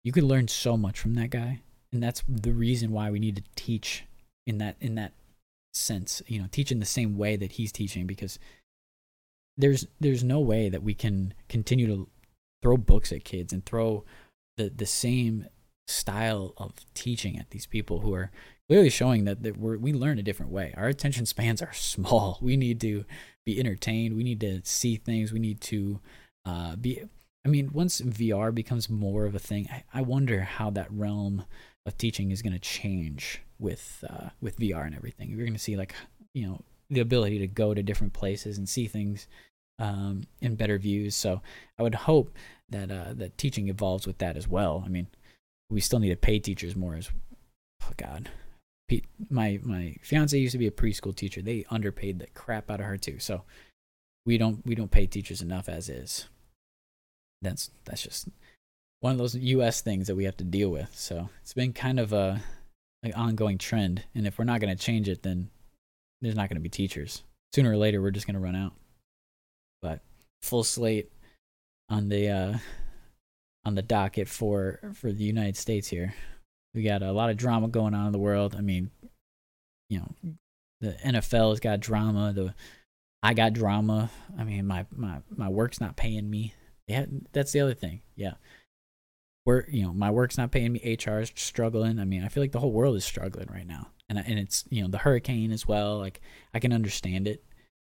[0.04, 1.60] You could learn so much from that guy,
[1.92, 4.04] and that's the reason why we need to teach
[4.46, 5.12] in that in that
[5.74, 6.22] sense.
[6.26, 8.38] You know, teach in the same way that he's teaching because
[9.56, 12.08] there's there's no way that we can continue to
[12.62, 14.04] throw books at kids and throw
[14.56, 15.46] the the same
[15.88, 18.30] style of teaching at these people who are
[18.72, 20.72] clearly showing that, that we're, we learn a different way.
[20.78, 22.38] Our attention spans are small.
[22.42, 23.04] We need to
[23.44, 24.16] be entertained.
[24.16, 25.30] We need to see things.
[25.30, 26.00] We need to
[26.46, 27.02] uh, be.
[27.44, 31.44] I mean, once VR becomes more of a thing, I, I wonder how that realm
[31.85, 35.28] of teaching is going to change with uh, with VR and everything.
[35.28, 35.94] You're going to see like
[36.32, 39.26] you know the ability to go to different places and see things
[39.80, 41.14] um, in better views.
[41.14, 41.42] So
[41.78, 42.30] I would hope
[42.70, 44.82] that uh, that teaching evolves with that as well.
[44.87, 45.08] I mean,
[45.68, 46.94] we still need to pay teachers more.
[46.94, 47.11] As
[47.85, 48.30] oh God,
[49.31, 51.42] my my fiance used to be a preschool teacher.
[51.42, 53.18] They underpaid the crap out of her too.
[53.18, 53.42] So
[54.26, 56.26] we don't we don't pay teachers enough as is.
[57.40, 58.28] That's that's just
[59.00, 59.81] one of those U.S.
[59.81, 60.90] things that we have to deal with.
[60.94, 62.42] So it's been kind of a
[63.02, 65.50] an ongoing trend, and if we're not going to change it, then
[66.20, 67.22] there's not going to be teachers.
[67.52, 68.72] Sooner or later, we're just going to run out.
[69.83, 70.00] But
[70.40, 71.11] full slate
[71.88, 72.59] on the uh,
[73.64, 76.14] on the docket for for the United States here.
[76.74, 78.54] We got a lot of drama going on in the world.
[78.56, 78.90] I mean,
[79.90, 80.37] you know,
[80.80, 82.32] the NFL has got drama.
[82.32, 82.54] The
[83.22, 84.11] I got drama.
[84.38, 86.54] I mean, my my my work's not paying me.
[86.88, 88.02] Yeah, that's the other thing.
[88.16, 88.35] Yeah,
[89.46, 89.66] work.
[89.70, 90.98] You know, my work's not paying me.
[90.98, 91.98] HR is struggling.
[91.98, 94.64] I mean, I feel like the whole world is struggling right now and and it's
[94.70, 95.98] you know the hurricane as well.
[95.98, 96.20] Like
[96.54, 97.44] I can understand it.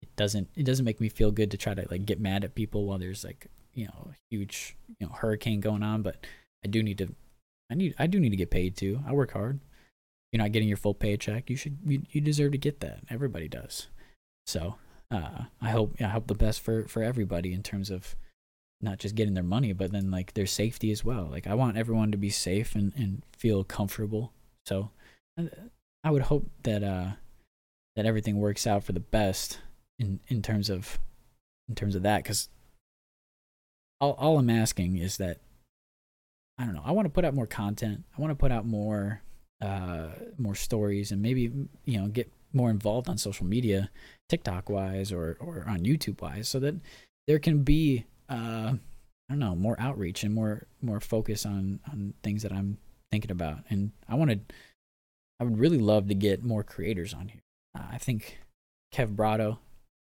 [0.03, 2.55] It doesn't it doesn't make me feel good to try to like get mad at
[2.55, 6.03] people while there's like you know a huge you know hurricane going on.
[6.03, 6.25] But
[6.65, 7.15] I do need to
[7.71, 9.01] I need I do need to get paid too.
[9.07, 9.61] I work hard.
[10.33, 11.51] You're not getting your full paycheck.
[11.51, 13.01] You should you, you deserve to get that.
[13.09, 13.89] Everybody does.
[14.47, 14.77] So
[15.11, 18.17] uh, I hope I hope the best for for everybody in terms of
[18.81, 21.29] not just getting their money, but then like their safety as well.
[21.31, 24.33] Like I want everyone to be safe and and feel comfortable.
[24.67, 24.91] So
[25.39, 25.45] uh,
[26.05, 27.13] I would hope that uh
[27.95, 29.61] that everything works out for the best
[29.99, 30.99] in in terms of
[31.69, 32.49] in terms of that because
[34.01, 35.39] all all I'm asking is that
[36.59, 36.83] I don't know.
[36.85, 38.05] I want to put out more content.
[38.17, 39.23] I want to put out more
[39.63, 41.51] uh more stories and maybe
[41.87, 43.91] you know get more involved on social media,
[44.29, 46.75] TikTok wise or or on YouTube wise, so that
[47.27, 48.75] there can be uh
[49.29, 52.79] I don't know more outreach and more more focus on on things that I'm
[53.11, 53.61] thinking about.
[53.71, 54.41] And I want to
[55.41, 57.43] I would really love to get more creators on here.
[57.77, 58.39] Uh, I think
[58.95, 59.59] Kev Brado,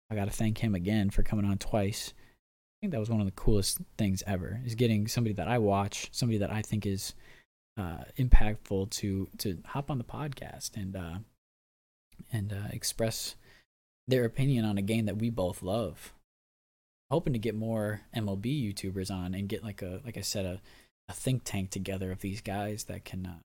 [0.10, 2.14] I got to thank him again for coming on twice.
[2.84, 6.10] Think that was one of the coolest things ever is getting somebody that I watch,
[6.12, 7.14] somebody that I think is
[7.78, 11.20] uh, impactful to to hop on the podcast and uh,
[12.34, 13.36] and uh, express
[14.06, 16.14] their opinion on a game that we both love.
[17.10, 20.60] Hoping to get more MLB YouTubers on and get like a like I said a
[21.08, 23.40] a think tank together of these guys that can uh,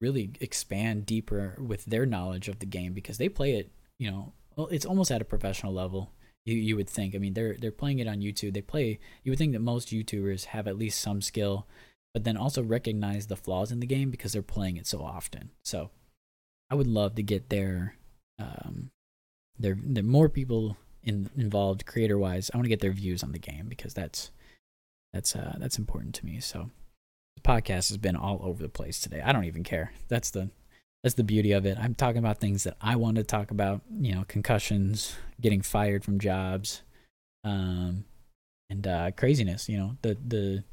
[0.00, 4.32] really expand deeper with their knowledge of the game because they play it, you know,
[4.72, 6.10] it's almost at a professional level.
[6.44, 7.14] You you would think.
[7.14, 8.54] I mean, they're they're playing it on YouTube.
[8.54, 8.98] They play.
[9.22, 11.66] You would think that most YouTubers have at least some skill,
[12.14, 15.50] but then also recognize the flaws in the game because they're playing it so often.
[15.62, 15.90] So,
[16.70, 17.96] I would love to get their
[18.38, 18.90] um,
[19.60, 22.50] their, their more people in, involved creator wise.
[22.52, 24.30] I want to get their views on the game because that's
[25.12, 26.40] that's uh that's important to me.
[26.40, 26.70] So
[27.36, 29.20] the podcast has been all over the place today.
[29.20, 29.92] I don't even care.
[30.08, 30.50] That's the
[31.02, 31.78] that's the beauty of it.
[31.80, 36.04] I'm talking about things that I want to talk about, you know, concussions, getting fired
[36.04, 36.82] from jobs,
[37.44, 38.04] um,
[38.68, 39.68] and uh, craziness.
[39.68, 40.64] You know, the the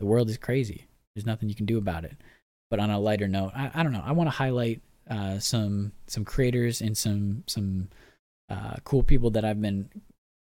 [0.00, 0.86] the world is crazy.
[1.14, 2.16] There's nothing you can do about it.
[2.70, 4.02] But on a lighter note, I, I don't know.
[4.04, 7.88] I want to highlight uh, some some creators and some some
[8.48, 9.90] uh, cool people that I've been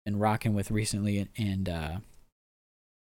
[0.04, 1.96] been rocking with recently, and uh,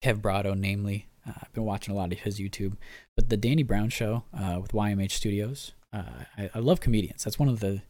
[0.03, 1.07] Kev Brado, namely.
[1.28, 2.76] Uh, I've been watching a lot of his YouTube,
[3.15, 5.74] but the Danny Brown show uh, with YMH Studios.
[5.91, 7.24] Uh, I, I, love comedians.
[7.24, 7.82] That's one of the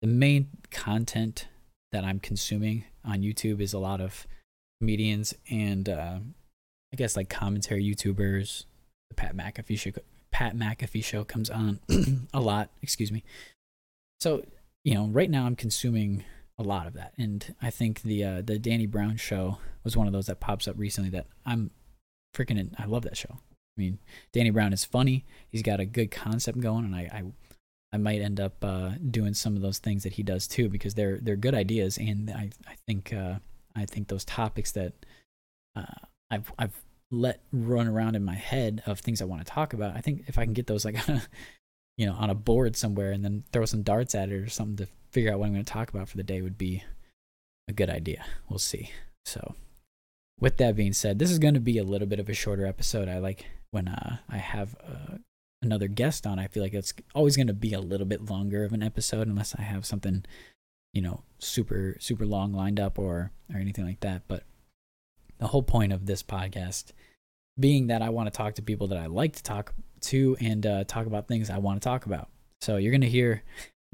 [0.00, 1.46] the main content
[1.92, 4.26] that I'm consuming on YouTube is a lot of
[4.80, 6.18] comedians and uh,
[6.92, 8.64] I guess like commentary YouTubers.
[9.10, 9.90] The Pat McAfee show,
[10.30, 11.80] Pat McAfee show comes on
[12.34, 12.70] a lot.
[12.82, 13.24] Excuse me.
[14.20, 14.44] so
[14.84, 16.24] you know, right now I'm consuming
[16.58, 20.06] a lot of that, and I think the uh, the Danny Brown show was one
[20.06, 21.70] of those that pops up recently that I'm
[22.34, 22.58] freaking.
[22.58, 23.30] In, I love that show.
[23.32, 23.98] I mean,
[24.32, 25.24] Danny Brown is funny.
[25.48, 27.22] He's got a good concept going, and I I,
[27.92, 30.94] I might end up uh, doing some of those things that he does too because
[30.94, 33.36] they're they're good ideas, and I I think uh,
[33.74, 34.92] I think those topics that
[35.76, 39.72] uh, I've I've let run around in my head of things I want to talk
[39.72, 39.96] about.
[39.96, 40.96] I think if I can get those like
[41.96, 44.84] you know on a board somewhere and then throw some darts at it or something
[44.84, 46.82] to figure out what I'm going to talk about for the day would be
[47.68, 48.24] a good idea.
[48.48, 48.90] We'll see.
[49.24, 49.54] So
[50.40, 52.66] with that being said, this is going to be a little bit of a shorter
[52.66, 53.08] episode.
[53.08, 55.18] I like when uh, I have uh,
[55.62, 56.38] another guest on.
[56.38, 59.26] I feel like it's always going to be a little bit longer of an episode
[59.26, 60.24] unless I have something,
[60.92, 64.22] you know, super super long lined up or or anything like that.
[64.28, 64.44] But
[65.38, 66.92] the whole point of this podcast
[67.58, 70.66] being that I want to talk to people that I like to talk to and
[70.66, 72.28] uh, talk about things I want to talk about.
[72.60, 73.42] So you're going to hear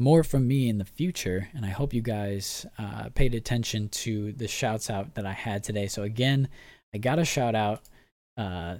[0.00, 4.32] more from me in the future, and I hope you guys uh, paid attention to
[4.32, 5.88] the shouts out that I had today.
[5.88, 6.48] So again,
[6.94, 7.82] I got a shout out
[8.38, 8.76] uh,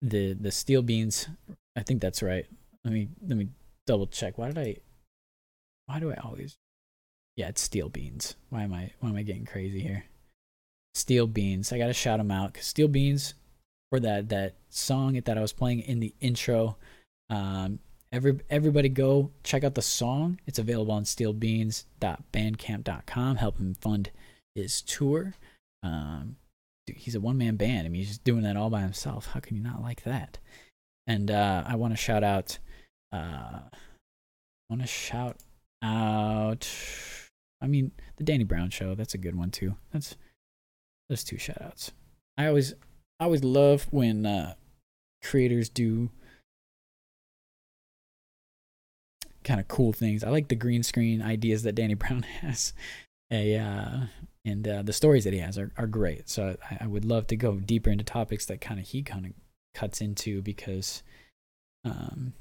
[0.00, 1.28] the the steel beans.
[1.76, 2.46] I think that's right.
[2.84, 3.48] Let me let me
[3.86, 4.38] double check.
[4.38, 4.76] Why did I?
[5.86, 6.56] Why do I always?
[7.36, 8.36] Yeah, it's steel beans.
[8.50, 8.92] Why am I?
[9.00, 10.04] Why am I getting crazy here?
[10.94, 11.72] Steel beans.
[11.72, 13.34] I gotta shout them out because steel beans
[13.90, 16.76] for that that song that I was playing in the intro.
[17.28, 17.80] Um,
[18.14, 20.38] every everybody go check out the song.
[20.46, 23.36] It's available on steelbeans.bandcamp.com.
[23.36, 24.10] Help him fund
[24.54, 25.34] his tour.
[25.82, 26.36] Um,
[26.86, 27.86] dude, he's a one man band.
[27.86, 29.26] I mean, he's doing that all by himself.
[29.26, 30.38] How can you not like that?
[31.06, 32.58] And uh, I want to shout out.
[33.12, 33.60] Uh,
[34.70, 35.36] want to shout
[35.82, 36.66] out.
[37.60, 38.94] I mean, the Danny Brown show.
[38.94, 39.74] That's a good one too.
[39.92, 40.16] That's
[41.08, 41.90] those two shout outs.
[42.38, 42.74] I always
[43.18, 44.54] I always love when uh,
[45.22, 46.10] creators do
[49.44, 50.24] kind of cool things.
[50.24, 52.72] I like the green screen ideas that Danny Brown has.
[53.30, 54.00] A uh,
[54.44, 56.28] and uh, the stories that he has are, are great.
[56.28, 59.26] So I, I would love to go deeper into topics that kind of he kind
[59.26, 59.32] of
[59.74, 61.02] cuts into because
[61.84, 62.34] um,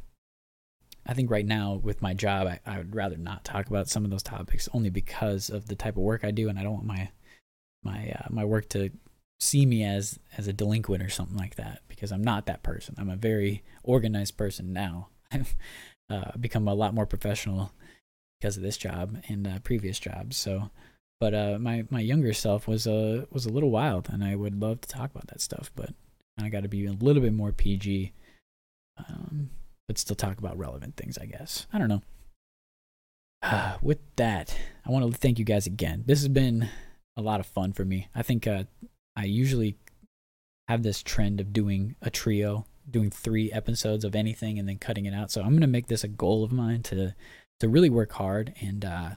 [1.05, 4.05] I think right now with my job, I, I would rather not talk about some
[4.05, 6.73] of those topics only because of the type of work I do, and I don't
[6.73, 7.09] want my
[7.83, 8.89] my uh, my work to
[9.39, 12.95] see me as as a delinquent or something like that because I'm not that person.
[12.97, 15.09] I'm a very organized person now.
[16.09, 17.71] Uh, become a lot more professional
[18.39, 20.37] because of this job and uh, previous jobs.
[20.37, 20.69] So,
[21.19, 24.59] but uh, my my younger self was a was a little wild, and I would
[24.59, 25.71] love to talk about that stuff.
[25.75, 25.91] But
[26.39, 28.11] I got to be a little bit more PG,
[28.97, 29.49] um,
[29.87, 31.17] but still talk about relevant things.
[31.17, 32.01] I guess I don't know.
[33.81, 36.03] with that, I want to thank you guys again.
[36.05, 36.69] This has been
[37.15, 38.07] a lot of fun for me.
[38.15, 38.63] I think uh,
[39.15, 39.77] I usually
[40.67, 45.05] have this trend of doing a trio, doing three episodes of anything and then cutting
[45.05, 45.31] it out.
[45.31, 47.15] So I'm gonna make this a goal of mine to
[47.59, 49.09] to really work hard and uh,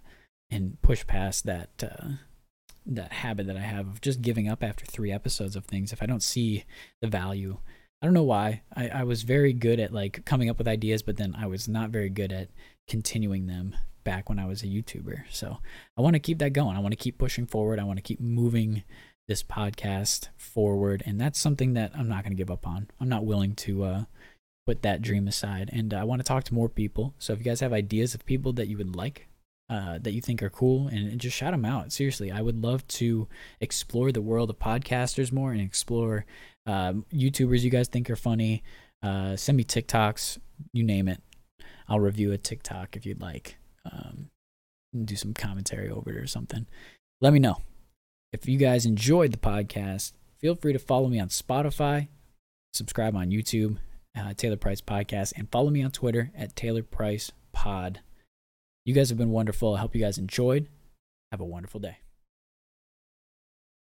[0.50, 2.08] and push past that uh,
[2.86, 6.02] that habit that I have of just giving up after three episodes of things if
[6.02, 6.64] I don't see
[7.00, 7.58] the value.
[8.00, 8.62] I don't know why.
[8.74, 11.66] I, I was very good at like coming up with ideas, but then I was
[11.66, 12.50] not very good at
[12.88, 15.24] continuing them back when I was a YouTuber.
[15.30, 15.58] So
[15.96, 16.76] I want to keep that going.
[16.76, 17.80] I want to keep pushing forward.
[17.80, 18.84] I want to keep moving
[19.28, 22.88] this podcast forward and that's something that i'm not going to give up on.
[23.00, 24.04] I'm not willing to uh,
[24.66, 27.14] put that dream aside and i want to talk to more people.
[27.18, 29.28] So if you guys have ideas of people that you would like
[29.68, 32.30] uh, that you think are cool and, and, just shout them out seriously.
[32.30, 33.26] I would love to
[33.60, 36.24] explore the world of podcasters more and explore
[36.66, 38.62] um, youtubers you guys think are funny.
[39.02, 40.38] Uh, send me tiktoks
[40.72, 41.20] you name it.
[41.88, 43.56] I'll review a tiktok if you'd like.
[43.90, 44.30] Um,
[45.04, 46.66] do some commentary over it or something.
[47.20, 47.56] Let me know
[48.32, 52.08] if you guys enjoyed the podcast, feel free to follow me on Spotify,
[52.72, 53.78] subscribe on YouTube,
[54.16, 58.00] uh, Taylor Price Podcast, and follow me on Twitter at Taylor Price Pod.
[58.84, 59.74] You guys have been wonderful.
[59.74, 60.68] I hope you guys enjoyed.
[61.32, 61.98] Have a wonderful day.